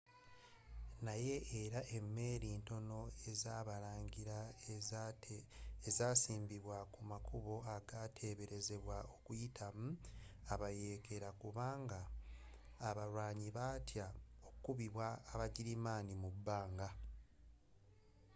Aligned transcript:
naye 1.05 1.35
era 1.61 1.79
emeeri 1.97 2.49
ntono 2.59 2.99
ezabalangira 3.29 4.37
zasiimbibwa 5.97 6.77
kumakubo 6.93 7.55
agateberezebwa 7.75 8.97
okuyitamu 9.15 9.87
abayeekera 10.53 11.29
kubanga 11.41 11.99
abalwanyi 12.87 13.47
batya 13.57 14.07
okukubibwa 14.47 15.07
aba 15.31 15.45
girimaani 15.55 16.13
mubbanga 16.23 16.87